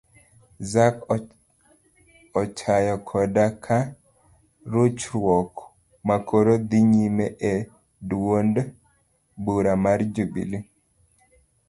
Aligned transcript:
Zac 0.71 0.95
ochayo 2.41 2.95
koda 3.07 3.45
ka 3.63 3.77
rochruok 4.71 5.51
makoro 6.09 6.51
dhi 6.69 6.79
nyime 6.91 7.25
e 7.51 7.53
duond 8.09 8.55
bura 9.43 9.73
mar 9.83 9.99
jubilee 10.13 10.65